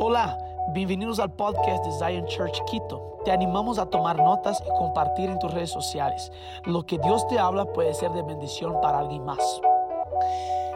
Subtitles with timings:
[0.00, 3.18] Hola, bienvenidos al podcast de Zion Church Quito.
[3.24, 6.30] Te animamos a tomar notas y compartir en tus redes sociales.
[6.66, 9.40] Lo que Dios te habla puede ser de bendición para alguien más.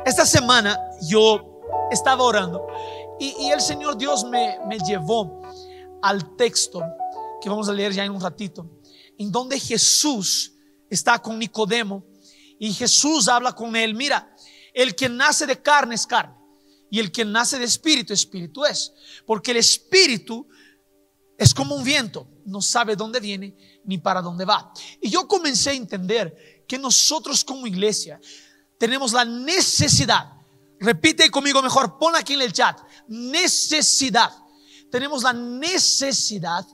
[0.04, 1.60] Esta semana yo
[1.92, 2.66] estaba orando
[3.20, 5.40] y, el Señor Dios me, me llevó
[6.02, 6.82] al texto
[7.40, 8.66] que vamos a leer ya en un ratito,
[9.16, 10.56] en donde Jesús
[10.90, 12.02] está con Nicodemo
[12.58, 14.34] y Jesús habla con él, mira,
[14.74, 16.41] el que nace de carne es carne
[16.92, 18.92] y el que nace de espíritu, espíritu es.
[19.24, 20.46] Porque el espíritu
[21.38, 23.56] es como un viento, no sabe dónde viene
[23.86, 24.70] ni para dónde va.
[25.00, 28.20] Y yo comencé a entender que nosotros como iglesia
[28.76, 30.32] tenemos la necesidad,
[30.80, 32.78] repite conmigo mejor, pon aquí en el chat,
[33.08, 34.30] necesidad.
[34.90, 36.66] Tenemos la necesidad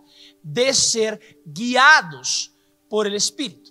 [0.43, 2.53] de ser guiados
[2.89, 3.71] por el Espíritu,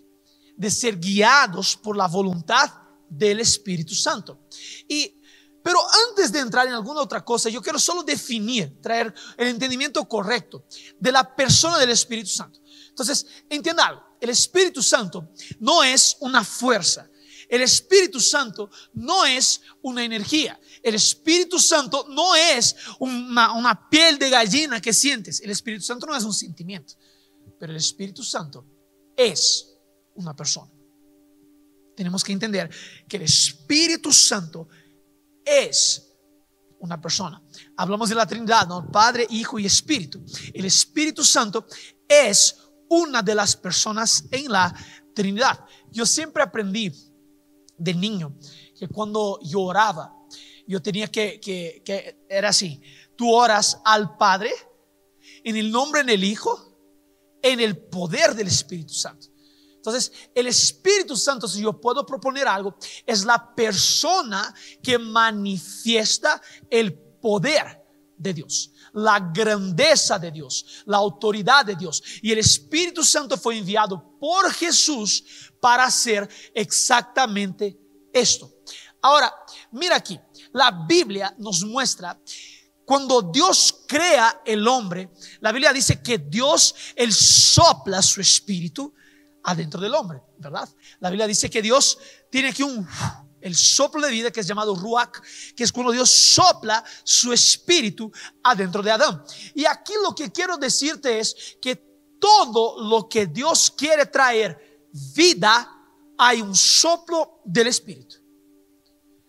[0.55, 2.71] de ser guiados por la voluntad
[3.09, 4.47] del Espíritu Santo.
[4.87, 5.16] Y
[5.67, 10.07] pero antes de entrar en alguna otra cosa, yo quiero solo definir, traer el entendimiento
[10.07, 10.63] correcto
[10.97, 12.61] de la persona del Espíritu Santo.
[12.87, 17.09] Entonces, entienda algo, el Espíritu Santo no es una fuerza.
[17.49, 20.57] El Espíritu Santo no es una energía.
[20.81, 25.41] El Espíritu Santo no es una, una, piel de gallina que sientes.
[25.41, 26.93] El Espíritu Santo no es un sentimiento.
[27.59, 28.65] Pero el Espíritu Santo
[29.17, 29.67] es
[30.15, 30.71] una persona.
[31.93, 32.69] Tenemos que entender
[33.09, 34.69] que el Espíritu Santo
[35.47, 36.13] es
[36.79, 37.41] una persona.
[37.75, 38.67] Hablamos de la Trinidad.
[38.91, 40.23] Padre, Hijo y Espíritu.
[40.53, 41.65] El Espíritu Santo
[42.07, 42.57] es
[42.89, 44.73] una de las personas en la
[45.13, 45.65] Trinidad.
[45.91, 46.91] Yo siempre aprendí
[47.77, 48.37] de niño
[48.77, 50.13] que cuando yo oraba,
[50.67, 52.81] yo tenía que, que, que era así,
[53.15, 54.51] tú oras al Padre
[55.43, 56.77] en el nombre del Hijo,
[57.41, 59.27] en el poder del Espíritu Santo.
[59.87, 66.93] Entonces, el Espíritu Santo, si yo puedo proponer algo, es la persona que manifiesta el
[66.93, 67.85] poder
[68.17, 72.03] de Dios, la grandeza de Dios, la autoridad de Dios.
[72.21, 75.23] Y el Espíritu Santo fue enviado por Jesús
[75.61, 77.79] para hacer exactamente
[78.11, 78.51] esto.
[79.01, 79.33] Ahora,
[79.71, 80.19] mira aquí,
[80.51, 82.19] la Biblia nos muestra
[82.83, 88.93] cuando Dios crea el hombre, la Biblia dice que Dios, Él sopla su espíritu
[89.47, 90.67] adentro del hombre, ¿verdad?
[90.99, 91.97] La Biblia dice que Dios
[92.29, 92.85] tiene aquí un
[93.39, 95.21] el soplo de vida que es llamado ruach,
[95.55, 98.11] que es cuando Dios sopla su espíritu
[98.43, 99.23] adentro de Adán.
[99.53, 101.75] Y aquí lo que quiero decirte es que
[102.19, 105.71] todo lo que Dios quiere traer vida,
[106.17, 108.17] hay un soplo del espíritu.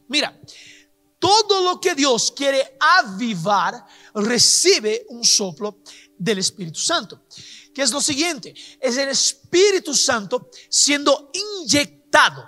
[0.09, 0.37] Mira,
[1.19, 3.85] todo lo que Dios quiere avivar
[4.15, 5.79] recibe un soplo
[6.17, 7.25] del Espíritu Santo
[7.79, 12.45] que es lo siguiente, es el Espíritu Santo siendo inyectado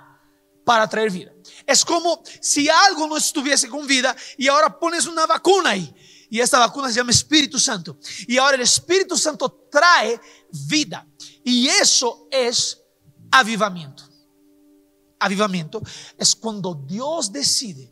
[0.65, 1.31] para traer vida.
[1.65, 5.95] Es como si algo no estuviese con vida y ahora pones una vacuna ahí.
[6.29, 7.97] Y esta vacuna se llama Espíritu Santo.
[8.27, 10.19] Y ahora el Espíritu Santo trae
[10.51, 11.07] vida.
[11.45, 12.81] Y eso es
[13.31, 14.03] avivamiento.
[15.17, 15.81] Avivamiento
[16.17, 17.90] es cuando Dios decide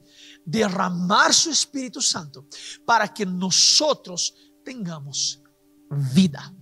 [0.50, 2.46] derramar su Espíritu Santo
[2.86, 4.34] para que nosotros
[4.64, 5.42] tengamos
[5.90, 6.54] vida.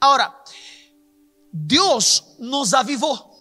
[0.00, 0.42] Ahora,
[1.52, 3.34] Dios nos avivó.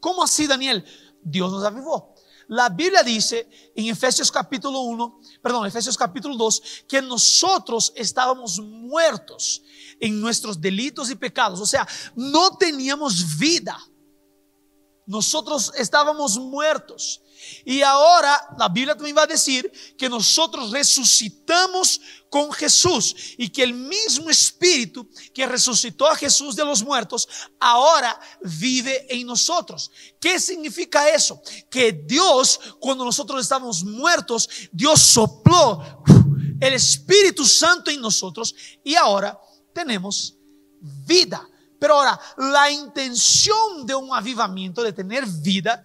[0.00, 0.84] ¿Cómo así, Daniel?
[1.22, 2.14] Dios nos avivó.
[2.48, 9.62] La Biblia dice en Efesios capítulo 1, perdón, Efesios capítulo 2, que nosotros estábamos muertos
[9.98, 11.60] en nuestros delitos y pecados.
[11.60, 13.78] O sea, no teníamos vida.
[15.06, 17.20] Nosotros estábamos muertos.
[17.64, 22.00] Y ahora la Biblia también va a decir que nosotros resucitamos
[22.30, 27.28] con Jesús y que el mismo Espíritu que resucitó a Jesús de los muertos
[27.60, 29.90] ahora vive en nosotros.
[30.20, 31.40] ¿Qué significa eso?
[31.70, 36.02] Que Dios, cuando nosotros estamos muertos, Dios sopló
[36.60, 39.38] el Espíritu Santo en nosotros y ahora
[39.72, 40.34] tenemos
[40.80, 41.46] vida.
[41.84, 45.84] Pero ahora, la intención de un avivamiento, de tener vida,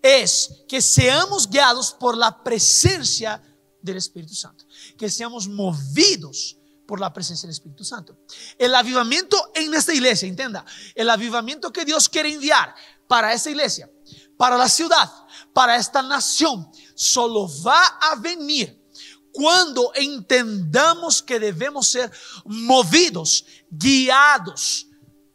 [0.00, 3.42] es que seamos guiados por la presencia
[3.82, 4.64] del Espíritu Santo,
[4.96, 6.56] que seamos movidos
[6.86, 8.16] por la presencia del Espíritu Santo.
[8.56, 12.72] El avivamiento en esta iglesia, entienda, el avivamiento que Dios quiere enviar
[13.08, 13.90] para esta iglesia,
[14.36, 15.10] para la ciudad,
[15.52, 18.80] para esta nación, solo va a venir
[19.32, 22.08] cuando entendamos que debemos ser
[22.44, 24.87] movidos, guiados,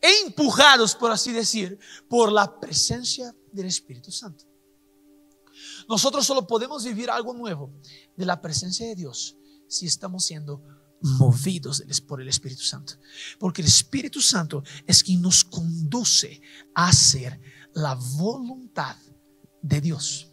[0.03, 1.79] empujados, por así decir,
[2.09, 4.45] por la presencia del Espíritu Santo.
[5.87, 7.71] Nosotros solo podemos vivir algo nuevo
[8.15, 10.61] de la presencia de Dios si estamos siendo
[11.01, 12.93] movidos por el Espíritu Santo.
[13.39, 16.41] Porque el Espíritu Santo es quien nos conduce
[16.73, 17.39] a hacer
[17.73, 18.95] la voluntad
[19.61, 20.29] de Dios.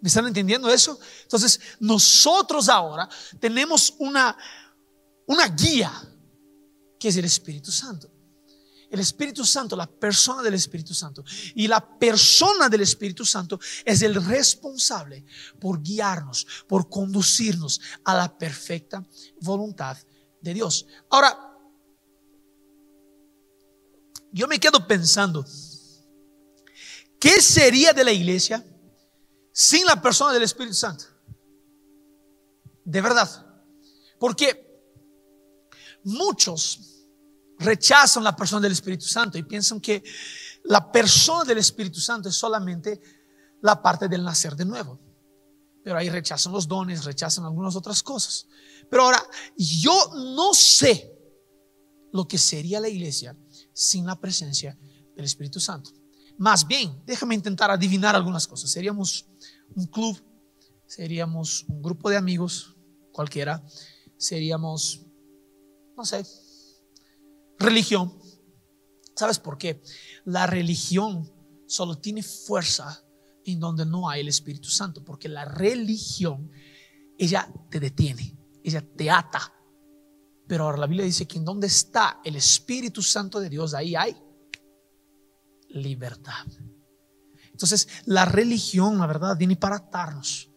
[0.00, 0.98] ¿Me están entendiendo eso?
[1.22, 3.08] Entonces, nosotros ahora
[3.40, 4.36] tenemos una,
[5.26, 5.92] una guía
[6.98, 8.13] que es el Espíritu Santo.
[8.94, 11.24] El Espíritu Santo, la persona del Espíritu Santo.
[11.54, 15.24] Y la persona del Espíritu Santo es el responsable
[15.60, 19.04] por guiarnos, por conducirnos a la perfecta
[19.40, 19.96] voluntad
[20.40, 20.86] de Dios.
[21.10, 21.38] Ahora,
[24.32, 25.44] yo me quedo pensando,
[27.20, 28.64] ¿qué sería de la iglesia?
[29.54, 31.04] sin la persona del Espíritu Santo.
[32.84, 33.28] De verdad.
[34.18, 34.82] Porque
[36.02, 36.93] muchos
[37.64, 40.02] rechazan la persona del Espíritu Santo y piensan que
[40.64, 43.00] la persona del Espíritu Santo es solamente
[43.62, 45.00] la parte del nacer de nuevo.
[45.82, 48.46] Pero ahí rechazan los dones, rechazan algunas otras cosas.
[48.90, 49.22] Pero ahora,
[49.56, 51.12] yo no sé
[52.12, 53.36] lo que sería la iglesia
[53.72, 54.78] sin la presencia
[55.14, 55.90] del Espíritu Santo.
[56.38, 58.70] Más bien, déjame intentar adivinar algunas cosas.
[58.70, 59.26] Seríamos
[59.74, 60.20] un club,
[60.86, 62.76] seríamos un grupo de amigos,
[63.12, 63.62] cualquiera,
[64.16, 65.06] seríamos,
[65.96, 66.24] no sé,
[67.58, 68.18] religión.
[69.16, 69.82] ¿Sabes por qué?
[70.24, 71.30] La religión
[71.66, 73.04] solo tiene fuerza
[73.44, 76.50] en donde no hay el Espíritu Santo, porque la religión,
[77.18, 79.52] ella te detiene, ella te ata.
[80.46, 83.94] Pero ahora la Biblia dice que en donde está el Espíritu Santo de Dios, ahí
[83.94, 84.16] hay
[85.68, 86.46] libertad.
[87.50, 90.50] Entonces, la religión, la verdad, viene para atarnos.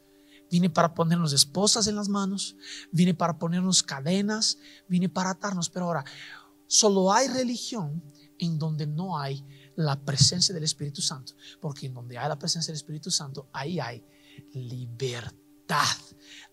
[0.49, 2.55] Viene para ponernos esposas en las manos,
[2.91, 4.57] viene para ponernos cadenas,
[4.87, 5.69] viene para atarnos.
[5.69, 6.05] Pero ahora,
[6.67, 8.03] solo hay religión
[8.39, 9.43] en donde no hay
[9.75, 11.33] la presencia del Espíritu Santo.
[11.59, 14.03] Porque en donde hay la presencia del Espíritu Santo, ahí hay
[14.53, 15.97] libertad.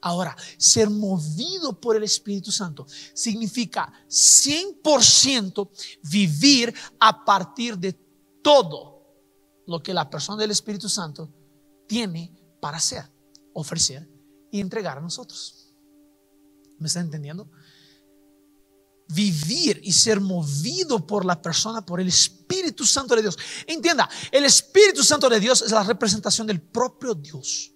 [0.01, 5.71] Ahora, ser movido por el Espíritu Santo significa 100%
[6.11, 7.93] vivir a partir de
[8.43, 8.95] todo
[9.67, 11.33] lo que la persona del Espíritu Santo
[11.87, 13.05] tiene para hacer,
[13.53, 14.09] ofrecer
[14.51, 15.73] y entregar a nosotros.
[16.79, 17.51] ¿Me está entendiendo?
[19.09, 23.39] Vivir y ser movido por la persona, por el Espíritu Santo de Dios.
[23.67, 27.73] Entienda, el Espíritu Santo de Dios es la representación del propio Dios.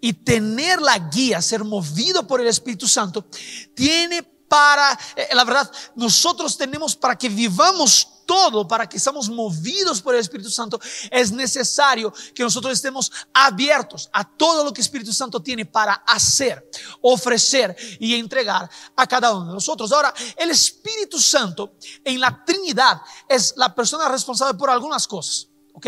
[0.00, 3.26] Y tener la guía, ser movido por el Espíritu Santo,
[3.74, 10.02] tiene para, eh, la verdad, nosotros tenemos para que vivamos todo, para que estamos movidos
[10.02, 10.78] por el Espíritu Santo,
[11.10, 15.94] es necesario que nosotros estemos abiertos a todo lo que el Espíritu Santo tiene para
[15.94, 16.68] hacer,
[17.00, 19.92] ofrecer y entregar a cada uno de nosotros.
[19.92, 25.48] Ahora, el Espíritu Santo en la Trinidad es la persona responsable por algunas cosas.
[25.76, 25.86] ¿Ok?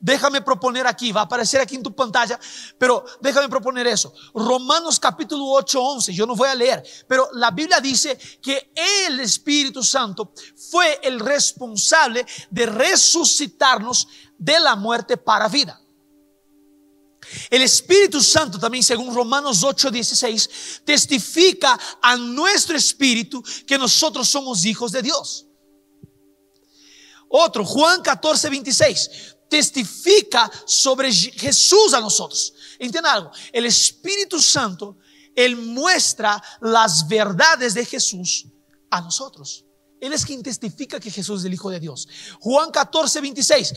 [0.00, 2.38] Déjame proponer aquí, va a aparecer aquí en tu pantalla,
[2.76, 4.12] pero déjame proponer eso.
[4.34, 8.72] Romanos capítulo 8, 11, yo no voy a leer, pero la Biblia dice que
[9.06, 15.80] el Espíritu Santo fue el responsable de resucitarnos de la muerte para vida.
[17.48, 24.64] El Espíritu Santo también, según Romanos 8, 16, testifica a nuestro espíritu que nosotros somos
[24.64, 25.46] hijos de Dios.
[27.32, 29.10] Otro, Juan 14, 26,
[29.48, 32.52] testifica sobre Jesús a nosotros.
[32.78, 34.98] Entienda algo, el Espíritu Santo,
[35.34, 38.46] Él muestra las verdades de Jesús
[38.90, 39.64] a nosotros.
[40.00, 42.08] Él es quien testifica que Jesús es el Hijo de Dios.
[42.40, 43.74] Juan 14, 26.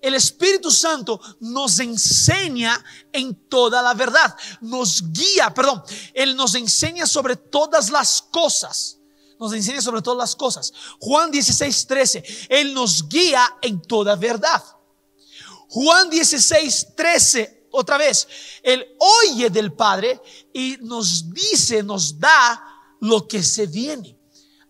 [0.00, 2.82] El Espíritu Santo nos enseña
[3.12, 4.34] en toda la verdad.
[4.62, 5.82] Nos guía, perdón.
[6.14, 8.98] Él nos enseña sobre todas las cosas
[9.38, 10.72] nos enseña sobre todas las cosas.
[11.00, 14.62] Juan 16, 13, Él nos guía en toda verdad.
[15.68, 18.26] Juan 16, 13, otra vez,
[18.62, 20.20] Él oye del Padre
[20.52, 22.62] y nos dice, nos da
[23.00, 24.18] lo que se viene.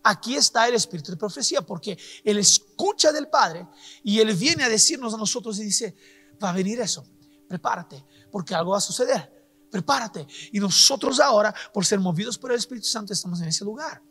[0.03, 3.67] Aquí está el espíritu de profecía, porque Él escucha del Padre
[4.03, 5.95] y Él viene a decirnos a nosotros y dice,
[6.41, 7.05] va a venir eso,
[7.47, 9.29] prepárate, porque algo va a suceder,
[9.69, 10.25] prepárate.
[10.51, 14.01] Y nosotros ahora, por ser movidos por el Espíritu Santo, estamos en ese lugar.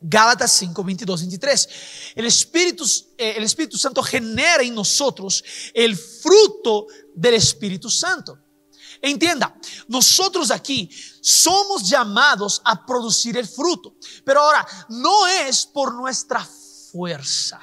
[0.00, 1.68] Gálatas 5, 22, 23.
[2.14, 2.84] El Espíritu,
[3.18, 8.38] eh, el Espíritu Santo genera en nosotros el fruto del Espíritu Santo.
[9.02, 9.54] Entienda,
[9.88, 10.90] nosotros aquí
[11.20, 16.46] somos llamados a producir el fruto, pero ahora no es por nuestra
[16.90, 17.60] fuerza,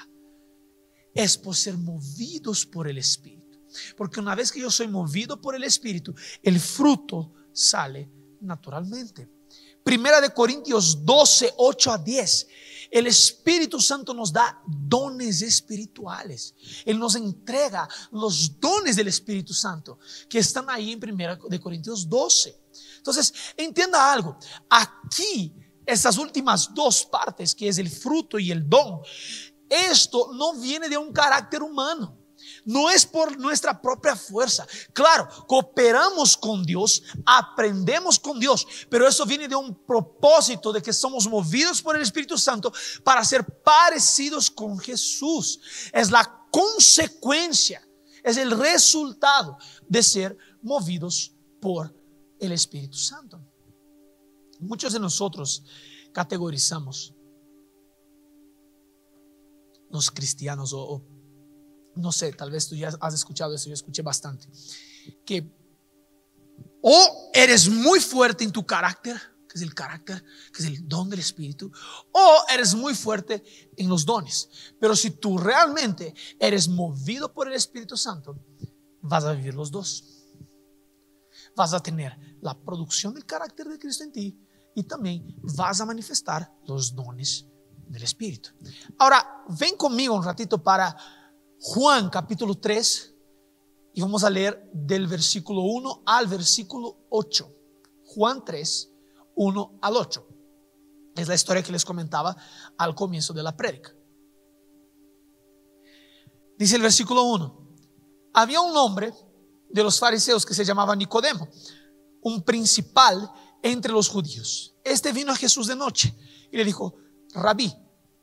[1.13, 3.37] es por ser movidos por el Espíritu.
[3.95, 8.09] Porque una vez que yo soy movido por el Espíritu, el fruto sale
[8.41, 9.36] naturalmente.
[9.87, 12.47] Primera de Corintios 12, 8 a 10.
[12.91, 16.53] El Espíritu Santo nos da dones espirituales.
[16.83, 22.09] Él nos entrega los dones del Espíritu Santo que están ahí en Primera de Corintios
[22.09, 22.63] 12.
[22.97, 24.37] Entonces, entienda algo.
[24.69, 25.53] Aquí,
[25.85, 28.99] estas últimas dos partes, que es el fruto y el don,
[29.69, 32.16] esto no viene de un carácter humano
[32.67, 34.67] no es por nuestra propia fuerza.
[34.91, 40.91] Claro, cooperamos con Dios, aprendemos con Dios, pero eso viene de un propósito de que
[40.91, 42.71] somos movidos por el Espíritu Santo
[43.05, 45.61] para ser parecidos con Jesús.
[45.93, 47.87] Es la consecuencia,
[48.21, 49.57] es el resultado
[49.87, 51.95] de ser movidos por
[52.37, 53.41] el Espíritu Santo.
[54.59, 55.63] Muchos de nosotros
[56.11, 57.13] categorizamos
[59.89, 61.01] los cristianos o,
[61.97, 64.47] no sé, tal vez tú ya has escuchado eso, yo escuché bastante,
[65.25, 65.51] que
[66.81, 70.23] o eres muy fuerte en tu carácter, que es el carácter,
[70.53, 71.71] que es el don del Espíritu,
[72.11, 73.43] o eres muy fuerte
[73.75, 74.49] en los dones.
[74.79, 78.39] Pero si tú realmente eres movido por el Espíritu Santo,
[79.01, 80.03] vas a vivir los dos.
[81.55, 84.39] Vas a tener la producción del carácter de Cristo en ti
[84.75, 87.47] y también vas a manifestar los dones
[87.87, 88.51] del Espíritu.
[88.99, 90.95] Ahora, ven conmigo un ratito para
[91.59, 93.15] Juan capítulo 3
[93.93, 97.53] y vamos a leer del versículo 1 al versículo 8.
[98.05, 98.91] Juan 3,
[99.35, 100.27] 1 al 8.
[101.15, 102.35] Es la historia que les comentaba
[102.77, 103.91] al comienzo de la prédica.
[106.57, 107.67] Dice el versículo 1.
[108.33, 109.11] Había un hombre
[109.69, 111.47] de los fariseos que se llamaba Nicodemo,
[112.21, 113.31] un principal
[113.63, 114.75] entre los judíos.
[114.83, 116.15] Este vino a Jesús de noche
[116.51, 116.95] y le dijo,
[117.33, 117.73] rabí,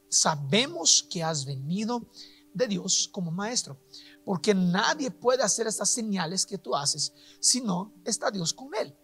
[0.09, 2.09] sabemos que has venido
[2.55, 3.79] de Dios como maestro,
[4.25, 8.97] porque nadie puede hacer estas señales que tú haces si no está Dios con él.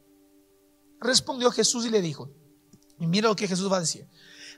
[1.01, 2.31] Respondió Jesús y le dijo,
[2.99, 4.07] y mira lo que Jesús va a decir.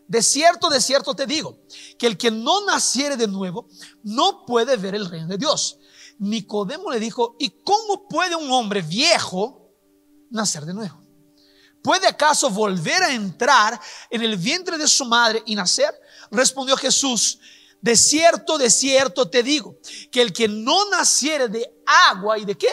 [0.07, 1.59] De cierto, de cierto te digo,
[1.99, 3.69] que el que no naciere de nuevo
[4.03, 5.79] no puede ver el reino de Dios.
[6.19, 9.75] Nicodemo le dijo, ¿y cómo puede un hombre viejo
[10.31, 11.01] nacer de nuevo?
[11.83, 13.81] ¿Puede acaso volver a entrar
[14.11, 15.93] en el vientre de su madre y nacer?
[16.31, 17.39] Respondió Jesús,
[17.83, 19.79] de cierto, de cierto te digo,
[20.11, 21.69] que el que no naciere de
[22.11, 22.69] agua y de qué?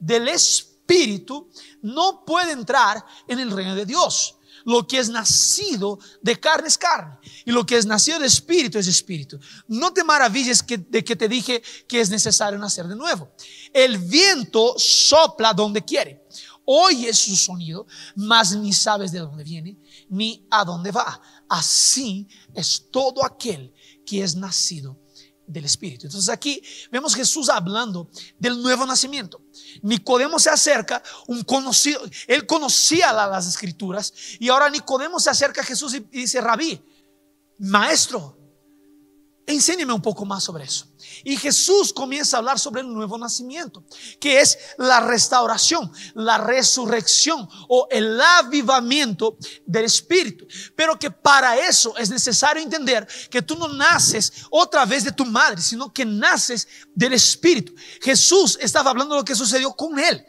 [0.00, 1.50] Del Espíritu,
[1.82, 4.36] no puede entrar en el reino de Dios.
[4.64, 8.78] Lo que es nacido de carne es carne y lo que es nacido de espíritu
[8.78, 9.38] es espíritu.
[9.68, 13.30] No te maravilles de que te dije que es necesario nacer de nuevo.
[13.74, 16.24] El viento sopla donde quiere
[16.64, 19.76] oyes su sonido, mas ni sabes de dónde viene
[20.08, 21.20] ni a dónde va.
[21.48, 23.72] Así es todo aquel
[24.04, 24.98] que es nacido
[25.46, 26.06] del Espíritu.
[26.06, 28.08] Entonces aquí vemos Jesús hablando
[28.38, 29.42] del nuevo nacimiento.
[29.82, 35.64] Nicodemo se acerca, un conocido, él conocía las escrituras y ahora Nicodemo se acerca a
[35.64, 36.82] Jesús y dice, rabí,
[37.58, 38.43] maestro,
[39.46, 40.86] Enséñeme un poco más sobre eso.
[41.22, 43.84] Y Jesús comienza a hablar sobre el nuevo nacimiento,
[44.18, 49.36] que es la restauración, la resurrección o el avivamiento
[49.66, 50.46] del Espíritu.
[50.74, 55.26] Pero que para eso es necesario entender que tú no naces otra vez de tu
[55.26, 57.74] madre, sino que naces del Espíritu.
[58.00, 60.24] Jesús estaba hablando de lo que sucedió con él.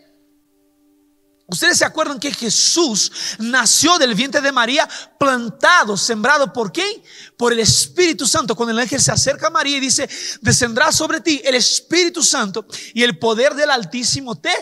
[1.48, 7.04] Ustedes se acuerdan que Jesús nació del vientre de María, plantado, sembrado por quién?
[7.38, 8.56] Por el Espíritu Santo.
[8.56, 10.10] Cuando el ángel se acerca a María y dice,
[10.42, 14.54] descendrá sobre ti el Espíritu Santo y el poder del Altísimo te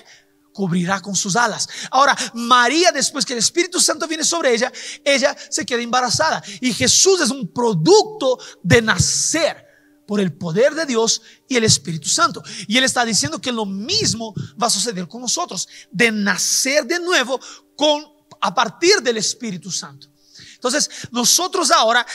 [0.52, 1.68] cubrirá con sus alas.
[1.90, 4.72] Ahora, María, después que el Espíritu Santo viene sobre ella,
[5.06, 6.44] ella se queda embarazada.
[6.60, 9.63] Y Jesús es un producto de nacer
[10.06, 12.44] por el poder de Dios y el Espíritu Santo.
[12.68, 17.00] Y Él está diciendo que lo mismo va a suceder con nosotros, de nacer de
[17.00, 17.40] nuevo
[17.76, 18.06] con,
[18.42, 20.08] a partir del Espíritu Santo.
[20.56, 22.06] Entonces, nosotros ahora,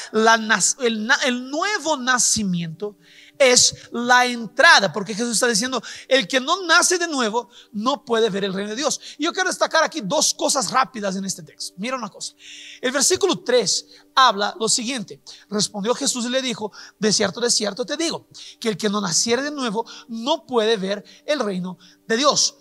[0.80, 2.96] el, el nuevo nacimiento
[3.38, 8.30] es la entrada, porque Jesús está diciendo, el que no nace de nuevo no puede
[8.30, 9.00] ver el reino de Dios.
[9.18, 11.74] Y yo quiero destacar aquí dos cosas rápidas en este texto.
[11.78, 12.34] Mira una cosa.
[12.80, 15.22] El versículo 3 habla lo siguiente.
[15.48, 18.28] Respondió Jesús y le dijo, de cierto, de cierto te digo,
[18.60, 22.56] que el que no naciere de nuevo no puede ver el reino de Dios.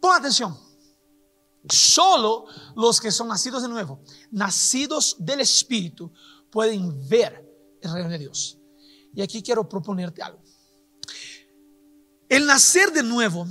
[0.00, 0.58] Pon atención.
[1.68, 6.12] Solo los que son nacidos de nuevo, nacidos del Espíritu,
[6.50, 7.44] pueden ver
[7.82, 8.57] el reino de Dios.
[9.14, 10.42] Y aquí quiero proponerte algo.
[12.28, 13.46] El nacer de nuevo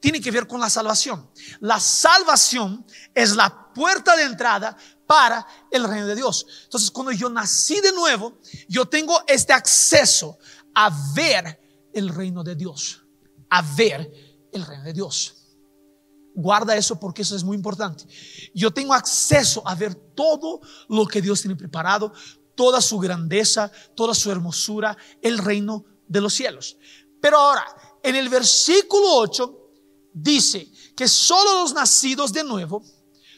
[0.00, 1.30] tiene que ver con la salvación.
[1.60, 2.84] La salvación
[3.14, 6.46] es la puerta de entrada para el reino de Dios.
[6.64, 10.38] Entonces, cuando yo nací de nuevo, yo tengo este acceso
[10.74, 13.02] a ver el reino de Dios,
[13.48, 14.12] a ver
[14.52, 15.34] el reino de Dios.
[16.34, 18.04] Guarda eso porque eso es muy importante.
[18.54, 22.12] Yo tengo acceso a ver todo lo que Dios tiene preparado,
[22.56, 26.76] toda su grandeza, toda su hermosura, el reino de los cielos.
[27.20, 27.64] Pero ahora,
[28.02, 29.70] en el versículo 8
[30.12, 32.82] dice que solo los nacidos de nuevo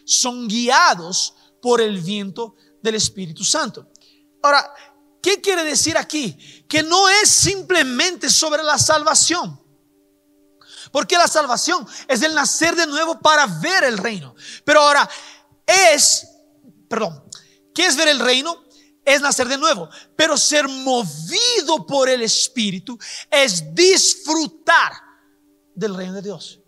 [0.05, 3.91] son guiados por el viento del Espíritu Santo.
[4.43, 4.73] Ahora,
[5.21, 6.37] ¿qué quiere decir aquí?
[6.69, 9.61] Que no es simplemente sobre la salvación.
[10.93, 14.35] Porque la salvación es el nacer de nuevo para ver el reino.
[14.65, 15.09] Pero ahora
[15.67, 16.27] es,
[16.89, 17.23] perdón,
[17.75, 18.68] ¿qué es ver el reino?
[19.09, 19.89] Es nacer de nuevo.
[20.15, 22.99] Pero ser movido por el Espíritu
[23.31, 24.93] es disfrutar
[25.75, 26.61] del reino de Dios.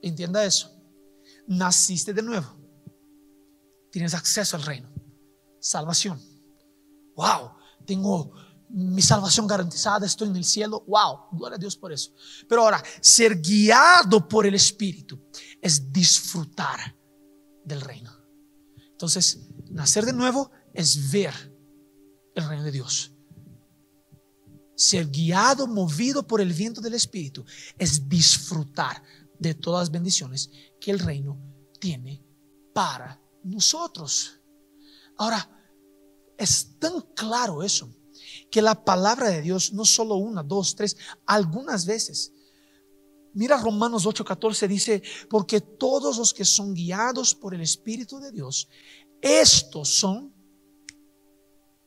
[0.00, 0.70] Entienda eso.
[1.48, 2.56] Naciste de nuevo.
[3.90, 4.88] Tienes acceso al reino.
[5.58, 6.20] Salvación.
[7.16, 8.32] Wow, tengo
[8.68, 10.84] mi salvación garantizada, estoy en el cielo.
[10.86, 12.12] Wow, gloria a Dios por eso.
[12.48, 15.20] Pero ahora, ser guiado por el Espíritu
[15.60, 16.94] es disfrutar
[17.64, 18.17] del reino.
[18.98, 21.32] Entonces, nacer de nuevo es ver
[22.34, 23.12] el reino de Dios.
[24.74, 27.44] Ser guiado, movido por el viento del Espíritu
[27.78, 29.00] es disfrutar
[29.38, 30.50] de todas las bendiciones
[30.80, 31.40] que el reino
[31.78, 32.24] tiene
[32.74, 34.40] para nosotros.
[35.16, 35.48] Ahora,
[36.36, 37.88] es tan claro eso
[38.50, 42.32] que la palabra de Dios, no solo una, dos, tres, algunas veces.
[43.34, 48.68] Mira Romanos 8:14 dice, porque todos los que son guiados por el Espíritu de Dios,
[49.20, 50.34] estos son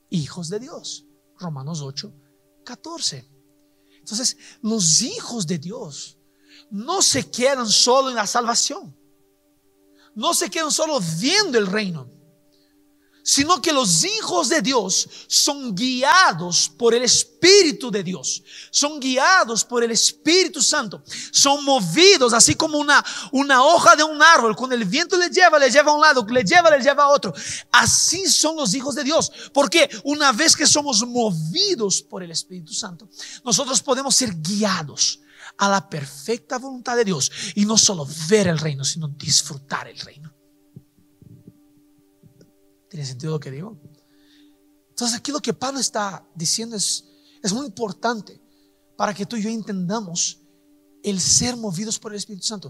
[0.10, 1.06] hijos de Dios.
[1.38, 3.28] Romanos 8:14.
[4.00, 6.18] Entonces, los hijos de Dios
[6.70, 8.98] no se quedan solo en la salvación.
[10.14, 12.21] No se quedan solo viendo el reino
[13.24, 19.64] sino que los hijos de Dios son guiados por el Espíritu de Dios, son guiados
[19.64, 24.76] por el Espíritu Santo, son movidos así como una, una hoja de un árbol, cuando
[24.76, 27.34] el viento le lleva, le lleva a un lado, le lleva, le lleva a otro.
[27.72, 32.74] Así son los hijos de Dios, porque una vez que somos movidos por el Espíritu
[32.74, 33.10] Santo,
[33.44, 35.20] nosotros podemos ser guiados
[35.58, 37.32] a la perfecta voluntad de Dios.
[37.56, 40.34] Y no solo ver el reino, sino disfrutar el reino.
[42.92, 43.80] ¿Tiene sentido lo que digo?
[44.90, 47.06] Entonces aquí lo que Pablo está diciendo es,
[47.42, 48.42] es muy importante
[48.98, 50.42] para que tú y yo entendamos
[51.02, 52.70] el ser movidos por el Espíritu Santo.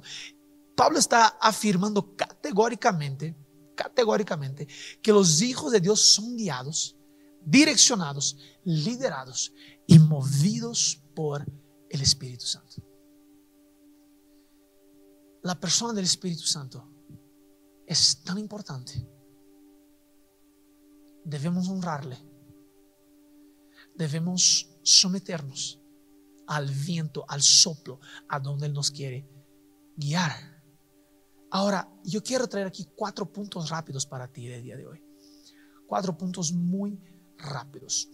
[0.76, 3.36] Pablo está afirmando categóricamente,
[3.74, 4.68] categóricamente,
[5.02, 6.96] que los hijos de Dios son guiados,
[7.44, 9.52] direccionados, liderados
[9.88, 11.44] y movidos por
[11.90, 12.76] el Espíritu Santo.
[15.42, 16.88] La persona del Espíritu Santo
[17.88, 19.04] es tan importante
[21.24, 22.18] debemos honrarle.
[23.96, 25.80] Debemos someternos
[26.48, 29.28] al viento, al soplo, a donde Él nos quiere
[29.96, 30.34] guiar.
[31.52, 35.04] Ahora, yo quiero traer aquí cuatro puntos rápidos para ti el día de hoy.
[35.86, 37.00] Cuatro puntos muy
[37.38, 38.10] rápidos.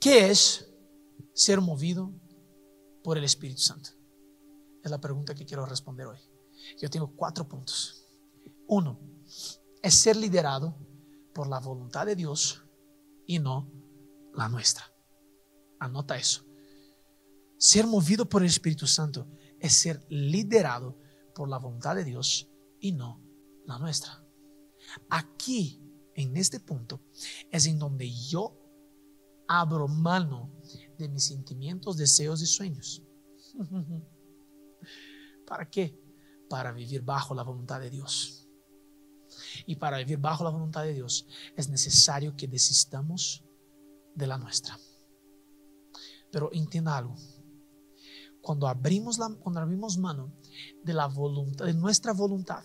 [0.00, 0.68] ¿Qué es
[1.34, 2.12] ser movido
[3.02, 3.90] por el Espíritu Santo?
[4.82, 6.18] Es la pregunta que quiero responder hoy.
[6.80, 8.06] Yo tengo cuatro puntos.
[8.66, 8.98] Uno,
[9.82, 10.76] es ser liderado
[11.36, 12.64] por la voluntad de Dios
[13.26, 13.70] y no
[14.32, 14.90] la nuestra.
[15.78, 16.46] Anota eso.
[17.58, 19.28] Ser movido por el Espíritu Santo
[19.60, 20.98] es ser liderado
[21.34, 23.22] por la voluntad de Dios y no
[23.66, 24.24] la nuestra.
[25.10, 25.82] Aquí,
[26.14, 27.02] en este punto,
[27.50, 28.58] es en donde yo
[29.46, 30.50] abro mano
[30.96, 33.02] de mis sentimientos, deseos y sueños.
[35.46, 36.00] ¿Para qué?
[36.48, 38.45] Para vivir bajo la voluntad de Dios.
[39.66, 41.26] Y para vivir bajo la voluntad de Dios
[41.56, 43.44] es necesario que desistamos
[44.14, 44.78] de la nuestra.
[46.30, 47.16] Pero entienda algo.
[48.40, 50.32] Cuando abrimos, la, cuando abrimos mano
[50.84, 52.64] de, la voluntad, de nuestra voluntad,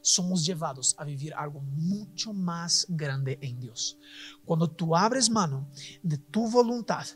[0.00, 3.98] somos llevados a vivir algo mucho más grande en Dios.
[4.44, 5.68] Cuando tú abres mano
[6.02, 7.06] de tu voluntad,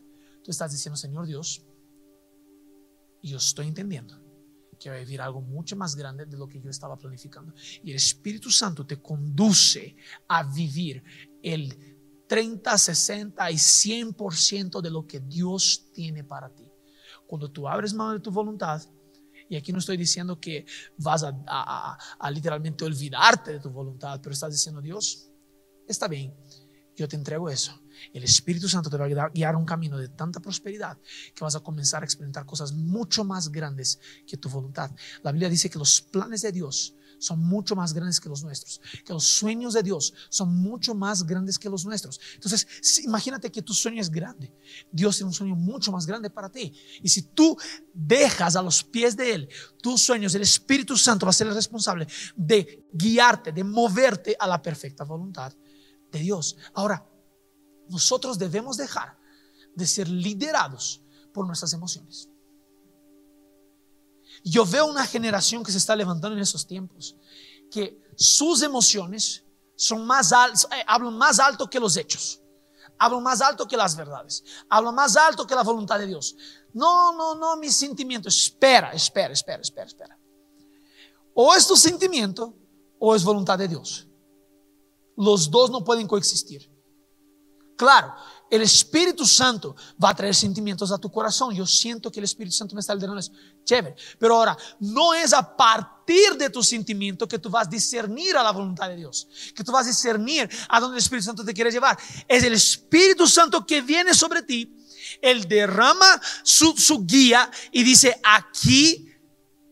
[0.42, 1.64] tú estás diciendo, Señor Dios,
[3.22, 4.21] yo estoy entendiendo
[4.82, 7.54] que va a vivir algo mucho más grande de lo que yo estaba planificando.
[7.84, 9.94] Y el Espíritu Santo te conduce
[10.26, 11.02] a vivir
[11.42, 11.92] el
[12.26, 16.68] 30, 60 y 100% de lo que Dios tiene para ti.
[17.26, 18.82] Cuando tú abres mano de tu voluntad,
[19.48, 20.64] y aquí no estoy diciendo que
[20.96, 21.98] vas a,
[22.30, 25.30] literalmente olvidarte de tu voluntad, pero estás diciendo, Dios,
[25.86, 26.34] está bien,
[26.96, 27.81] yo te entrego eso.
[28.12, 30.98] El Espíritu Santo te va a guiar un camino de tanta prosperidad
[31.34, 34.90] que vas a comenzar a experimentar cosas mucho más grandes que tu voluntad.
[35.22, 38.80] La Biblia dice que los planes de Dios son mucho más grandes que los nuestros,
[39.04, 42.20] que los sueños de Dios son mucho más grandes que los nuestros.
[42.34, 42.66] Entonces,
[43.04, 44.52] imagínate que tu sueño es grande.
[44.90, 46.74] Dios tiene un sueño mucho más grande para ti.
[47.00, 47.56] Y si tú
[47.94, 49.48] dejas a los pies de Él
[49.80, 54.48] tus sueños, el Espíritu Santo va a ser el responsable de guiarte, de moverte a
[54.48, 55.52] la perfecta voluntad
[56.10, 56.56] de Dios.
[56.74, 57.08] Ahora,
[57.92, 59.16] nosotros debemos dejar
[59.74, 61.02] de ser liderados
[61.32, 62.28] por nuestras emociones.
[64.42, 67.14] Yo veo una generación que se está levantando en esos tiempos,
[67.70, 69.44] que sus emociones
[69.76, 72.40] son más eh, hablan más alto que los hechos.
[72.98, 76.36] hablo más alto que las verdades, hablo más alto que la voluntad de Dios.
[76.72, 80.18] No, no, no, mi sentimiento, espera, espera, espera, espera, espera.
[81.34, 82.54] O es tu sentimiento
[82.98, 84.06] o es voluntad de Dios.
[85.16, 86.71] Los dos no pueden coexistir.
[87.82, 88.14] Claro,
[88.48, 91.52] el Espíritu Santo va a traer sentimientos a tu corazón.
[91.52, 93.20] Yo siento que el Espíritu Santo me está liderando.
[93.64, 93.96] Chévere.
[94.20, 98.44] Pero ahora, no es a partir de tu sentimiento que tú vas a discernir a
[98.44, 99.26] la voluntad de Dios.
[99.52, 101.98] Que tú vas a discernir a donde el Espíritu Santo te quiere llevar.
[102.28, 104.76] Es el Espíritu Santo que viene sobre ti.
[105.20, 109.12] Él derrama su, su guía y dice, aquí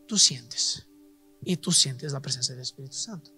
[0.08, 0.84] tú sientes.
[1.44, 3.30] Y tú sientes la presencia del Espíritu Santo.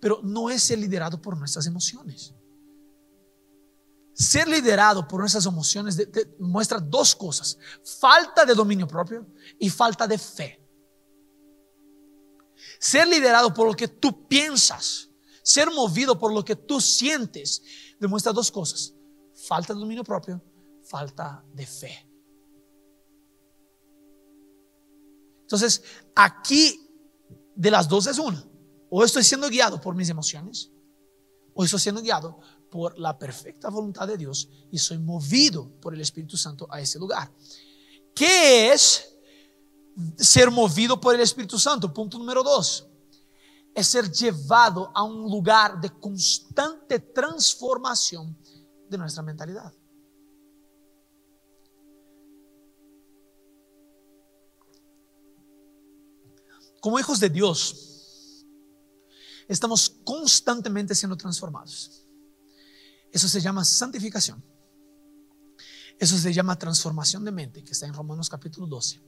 [0.00, 2.32] Pero no es ser liderado por nuestras emociones.
[4.14, 5.98] Ser liderado por nuestras emociones
[6.38, 7.58] muestra dos cosas,
[7.98, 9.26] falta de dominio propio
[9.58, 10.64] y falta de fe.
[12.78, 15.10] Ser liderado por lo que tú piensas,
[15.42, 17.60] ser movido por lo que tú sientes,
[17.98, 18.94] demuestra dos cosas,
[19.34, 20.40] falta de dominio propio,
[20.84, 22.08] falta de fe.
[25.40, 25.82] Entonces,
[26.14, 26.88] aquí
[27.54, 28.44] de las dos es una.
[28.90, 30.70] O estoy siendo guiado por mis emociones,
[31.52, 32.38] o estoy siendo guiado
[32.74, 36.98] por la perfecta voluntad de Dios y soy movido por el Espíritu Santo a ese
[36.98, 37.30] lugar.
[38.12, 39.16] ¿Qué es
[40.16, 41.94] ser movido por el Espíritu Santo?
[41.94, 42.88] Punto número dos.
[43.72, 48.36] Es ser llevado a un lugar de constante transformación
[48.90, 49.72] de nuestra mentalidad.
[56.80, 58.44] Como hijos de Dios,
[59.46, 62.03] estamos constantemente siendo transformados.
[63.14, 64.44] Eso se llama santificación.
[66.00, 69.00] Eso se llama transformación de mente, que está en Romanos capítulo 12.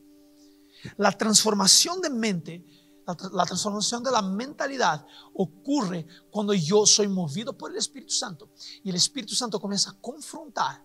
[0.99, 2.65] La transformación de mente,
[3.05, 8.53] la, transformación de la mentalidad ocurre cuando yo soy movido por el Espíritu Santo
[8.85, 10.85] y el Espíritu Santo comienza a confrontar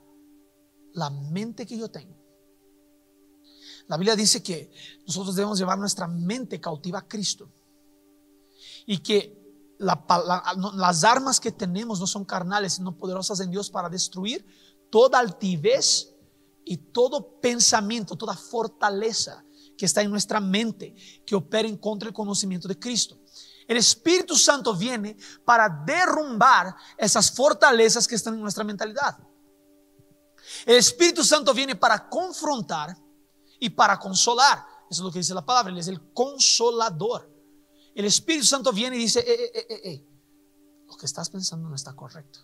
[0.93, 2.17] la mente que yo tengo.
[3.87, 4.71] La Biblia dice que
[5.05, 7.51] nosotros debemos llevar nuestra mente cautiva a Cristo
[8.87, 9.40] y que
[9.81, 14.45] las armas que tenemos no son carnales, sino poderosas en Dios para destruir
[14.89, 16.13] toda altivez
[16.63, 19.43] y todo pensamiento, toda fortaleza
[19.77, 20.93] que está en nuestra mente,
[21.25, 23.19] que opera en contra del conocimiento de Cristo.
[23.67, 29.17] El Espíritu Santo viene para derrumbar esas fortalezas que están en nuestra mentalidad.
[30.65, 32.95] El Espíritu Santo viene para confrontar
[33.59, 34.65] y para consolar.
[34.89, 37.31] Eso es lo que dice la palabra, Él es el consolador.
[37.95, 40.05] El Espíritu Santo viene y dice, eh, eh, eh,
[40.87, 42.39] lo que estás pensando no está correcto.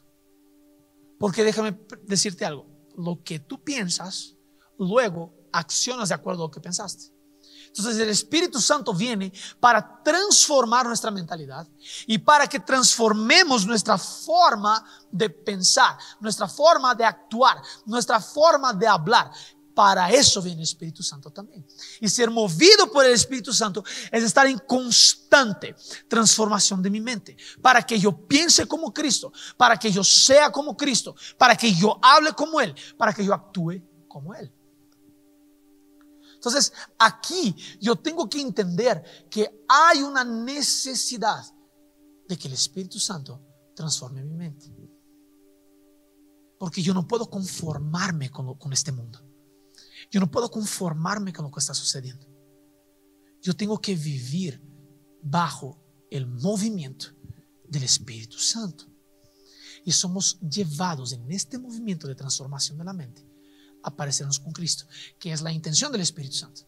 [1.17, 4.35] Porque déjame decirte algo, lo que tú piensas,
[4.77, 7.17] luego accionas de acuerdo a lo que pensaste.
[7.67, 11.67] Entonces el Espíritu Santo viene para transformar nuestra mentalidad
[12.07, 18.87] y para que transformemos nuestra forma de pensar, nuestra forma de actuar, nuestra forma de
[18.87, 19.31] hablar.
[19.77, 21.63] Para eso viene el Espíritu Santo también.
[22.01, 25.75] Y ser movido por el Espíritu Santo es estar en constante
[26.07, 27.37] transformación de mi mente.
[27.61, 31.99] Para que yo piense como Cristo, para que yo sea como Cristo, para que yo
[32.01, 34.51] hable como Él, para que yo actúe como Él.
[36.33, 41.45] Entonces, aquí yo tengo que entender que hay una necesidad
[42.27, 43.39] de que el Espíritu Santo
[43.75, 44.75] transforme mi mente.
[46.57, 49.27] Porque yo no puedo conformarme con, este mundo.
[50.09, 52.25] Yo no puedo conformarme con lo que está sucediendo.
[53.41, 54.61] Yo tengo que vivir
[55.21, 55.77] bajo
[56.09, 57.07] el movimiento
[57.67, 58.85] del Espíritu Santo.
[59.83, 63.25] Y somos llevados en este movimiento de transformación de la mente
[63.83, 64.85] a parecernos con Cristo,
[65.19, 66.63] que es la intención del Espíritu Santo.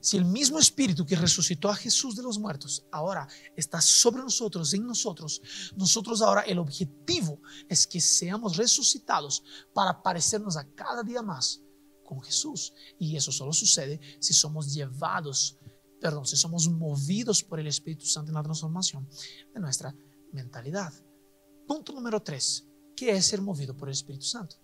[0.00, 4.72] Si el mismo Espíritu que resucitó a Jesús de los muertos ahora está sobre nosotros,
[4.74, 5.42] en nosotros,
[5.76, 9.42] nosotros ahora el objetivo es que seamos resucitados
[9.74, 11.60] para parecernos a cada día más
[12.08, 12.72] con Jesús.
[12.98, 15.58] Y eso solo sucede si somos llevados,
[16.00, 19.06] perdón, si somos movidos por el Espíritu Santo en la transformación
[19.52, 19.94] de nuestra
[20.32, 20.90] mentalidad.
[21.66, 22.64] Punto número tres.
[22.96, 24.56] ¿Qué es ser movido por el Espíritu Santo?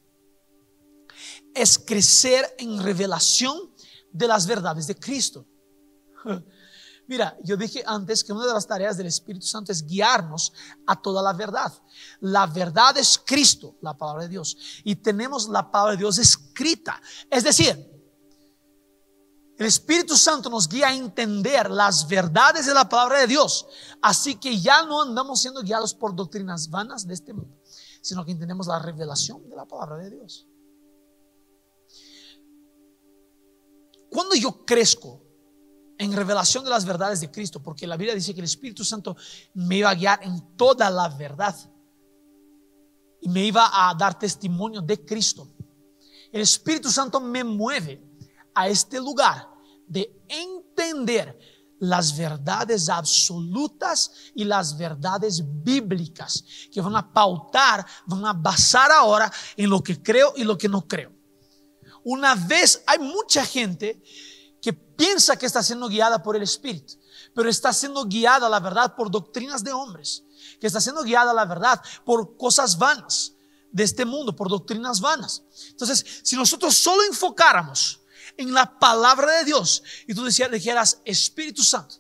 [1.55, 3.75] Es crecer en revelación
[4.11, 5.47] de las verdades de Cristo.
[7.07, 10.55] Mira, yo dije antes que una de las tareas del Espíritu Santo es guiarnos
[10.87, 11.71] a toda la verdad.
[12.21, 14.57] La verdad es Cristo, la palabra de Dios.
[14.83, 16.44] Y tenemos la palabra de Dios escrita.
[17.31, 17.95] Es decir,
[19.57, 23.67] el Espíritu Santo nos guía a entender las verdades de la palabra de Dios.
[24.03, 27.57] Así que ya no andamos siendo guiados por doctrinas vanas de este mundo,
[28.01, 30.49] sino que entendemos la revelación de la palabra de Dios.
[34.11, 35.23] Cuando yo crezco
[35.99, 39.17] en revelación de las verdades de Cristo, porque la Biblia dice que el Espíritu Santo
[39.55, 41.55] me iba a guiar en toda la verdad.
[43.21, 45.49] y me iba a dar testimonio de Cristo.
[46.35, 48.03] El Espíritu Santo me mueve
[48.57, 49.49] a este lugar
[49.87, 51.38] de entender
[51.79, 59.33] las verdades absolutas y las verdades bíblicas que van a pautar, van a basar ahora
[59.57, 61.12] en lo que creo y lo que no creo.
[62.03, 64.03] Una vez hay mucha gente
[64.61, 66.94] que piensa que está siendo guiada por el Espíritu,
[67.33, 70.25] pero está siendo guiada la verdad por doctrinas de hombres,
[70.61, 73.34] que está siendo guiada la verdad por cosas vanas
[73.75, 75.43] de este mundo, por doctrinas vanas.
[75.71, 78.01] Entonces, si nosotros solo enfocáramos
[78.37, 81.97] en la palabra de Dios y tú dijeras, Espíritu Santo,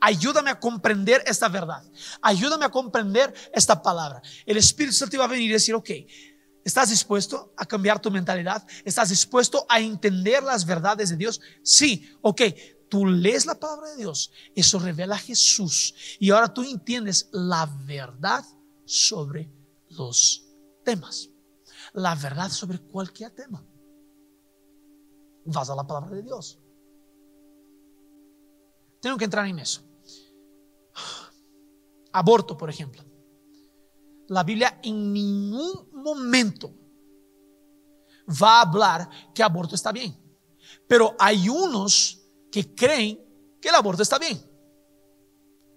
[0.00, 1.84] ayúdame a comprender esta verdad,
[2.20, 4.20] ayúdame a comprender esta palabra.
[4.44, 5.90] El Espíritu Santo iba a venir y decir, ok,
[6.64, 8.66] ¿estás dispuesto a cambiar tu mentalidad?
[8.84, 11.40] ¿Estás dispuesto a entender las verdades de Dios?
[11.62, 12.42] Sí, ok.
[12.88, 17.66] Tú lees la palabra de Dios, eso revela a Jesús y ahora tú entiendes la
[17.84, 18.44] verdad
[18.84, 19.50] sobre
[19.88, 20.45] los
[20.86, 21.28] temas,
[21.92, 23.66] la verdad sobre cualquier tema
[25.46, 26.58] vas a la palabra de Dios.
[29.00, 29.82] Tengo que entrar en eso.
[32.12, 33.04] Aborto, por ejemplo.
[34.28, 36.74] La Biblia en ningún momento
[38.42, 40.16] va a hablar que aborto está bien.
[40.88, 43.20] Pero hay unos que creen
[43.60, 44.40] que el aborto está bien.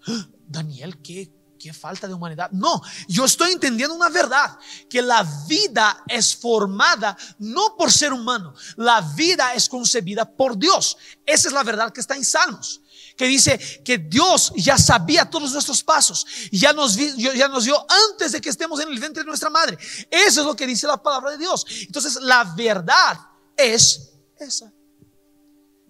[0.47, 2.49] Daniel, ¿qué, qué falta de humanidad.
[2.51, 4.57] No, yo estoy entendiendo una verdad,
[4.89, 10.97] que la vida es formada no por ser humano, la vida es concebida por Dios.
[11.25, 12.81] Esa es la verdad que está en Salmos
[13.15, 18.31] que dice que Dios ya sabía todos nuestros pasos, ya nos, ya nos vio antes
[18.31, 19.77] de que estemos en el vientre de nuestra madre.
[20.09, 21.65] Eso es lo que dice la palabra de Dios.
[21.81, 23.19] Entonces la verdad
[23.57, 24.71] es esa.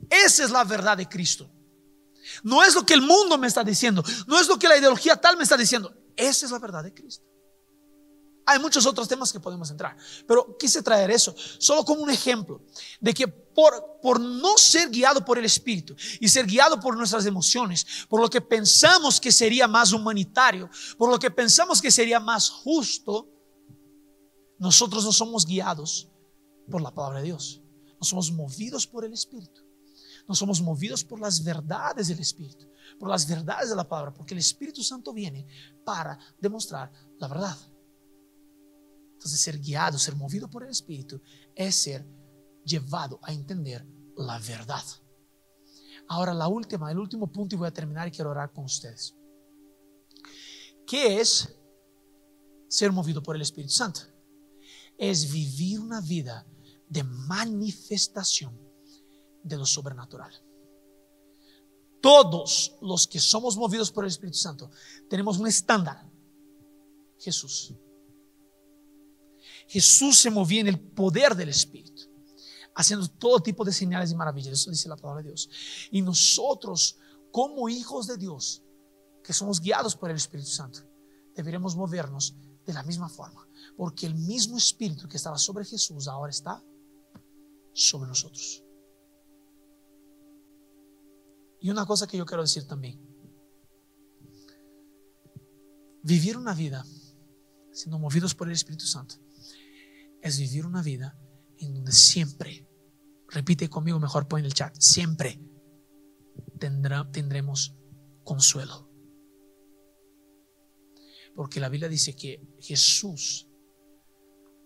[0.09, 1.47] Esa es la verdad de Cristo.
[2.43, 4.03] No es lo que el mundo me está diciendo.
[4.27, 5.93] No es lo que la ideología tal me está diciendo.
[6.15, 7.25] Esa es la verdad de Cristo.
[8.49, 9.95] Hay muchos otros temas que podemos entrar,
[10.27, 12.63] pero quise traer eso solo como un ejemplo
[12.99, 17.27] de que por, por no ser guiado por el Espíritu y ser guiado por nuestras
[17.27, 22.19] emociones, por lo que pensamos que sería más humanitario, por lo que pensamos que sería
[22.19, 23.29] más justo,
[24.57, 26.09] nosotros no somos guiados
[26.71, 27.61] por la palabra de Dios,
[27.99, 29.68] no somos movidos por el Espíritu.
[30.29, 34.35] No somos movidos por las verdades del Espíritu, por las verdades de la palabra, porque
[34.35, 35.43] el Espíritu Santo viene
[35.83, 37.57] para demostrar la verdad.
[39.13, 41.19] Entonces, ser guiado, ser movido por el Espíritu
[41.55, 42.05] es ser
[42.63, 43.83] llevado a entender
[44.17, 44.83] la verdad.
[46.07, 49.15] Ahora, la última, el último punto y voy a terminar y quiero orar con ustedes.
[50.85, 51.57] ¿Qué es
[52.67, 54.01] ser movido por el Espíritu Santo?
[54.95, 56.45] Es vivir una vida
[56.87, 58.68] de manifestación
[59.43, 60.33] de lo sobrenatural.
[62.01, 64.71] Todos los que somos movidos por el Espíritu Santo
[65.09, 66.09] tenemos un estándar.
[67.19, 67.73] Jesús.
[69.67, 72.03] Jesús se movía en el poder del Espíritu,
[72.73, 74.53] haciendo todo tipo de señales y maravillas.
[74.53, 75.49] Eso dice la palabra de Dios.
[75.91, 76.97] Y nosotros,
[77.31, 78.63] como hijos de Dios,
[79.23, 80.79] que somos guiados por el Espíritu Santo,
[81.35, 82.33] deberemos movernos
[82.65, 83.47] de la misma forma.
[83.75, 86.63] Porque el mismo Espíritu que estaba sobre Jesús ahora está
[87.73, 88.63] sobre nosotros.
[91.61, 92.99] Y una cosa que yo quiero decir también.
[96.01, 96.85] Vivir una vida
[97.71, 99.15] siendo movidos por el Espíritu Santo
[100.21, 101.17] es vivir una vida
[101.57, 102.67] en donde siempre,
[103.27, 105.41] repite conmigo, mejor pon en el chat, siempre
[106.57, 107.75] tendrá, tendremos
[108.23, 108.89] consuelo.
[111.35, 113.49] Porque la Biblia dice que Jesús,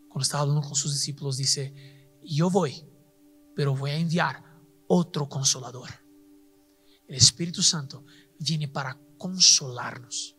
[0.07, 1.73] cuando estaba hablando con sus discípulos, dice,
[2.23, 2.87] yo voy,
[3.55, 4.43] pero voy a enviar
[4.87, 6.02] otro consolador
[7.07, 8.05] el Espíritu Santo
[8.39, 10.37] viene para consolarnos,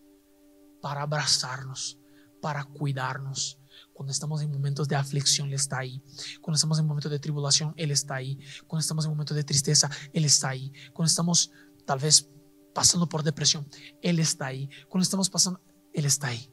[0.80, 1.98] para abrazarnos,
[2.40, 3.58] para cuidarnos.
[3.92, 6.02] Cuando estamos en momentos de aflicción, Él está ahí.
[6.40, 8.38] Cuando estamos en momentos de tribulación, Él está ahí.
[8.66, 10.72] Cuando estamos en momentos de tristeza, Él está ahí.
[10.92, 11.50] Cuando estamos
[11.84, 12.28] tal vez
[12.74, 13.68] pasando por depresión,
[14.02, 14.68] Él está ahí.
[14.88, 15.60] Cuando estamos pasando,
[15.92, 16.50] Él está ahí.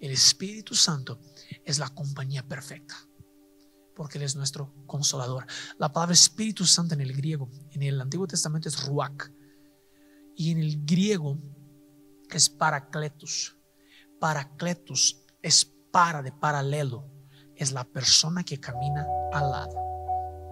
[0.00, 1.20] El Espíritu Santo
[1.64, 3.09] es la compañía perfecta
[3.94, 5.46] porque Él es nuestro consolador.
[5.78, 9.28] La palabra Espíritu Santo en el griego, en el Antiguo Testamento es ruach,
[10.36, 11.36] y en el griego
[12.30, 13.56] es paracletus.
[14.18, 17.04] Paracletus es para de paralelo,
[17.56, 19.74] es la persona que camina al lado.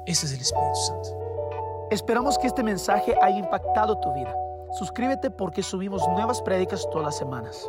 [0.06, 1.18] Ese es el Espíritu Santo.
[1.90, 4.34] Esperamos que este mensaje haya impactado tu vida.
[4.78, 7.66] Suscríbete porque subimos nuevas prédicas todas las semanas.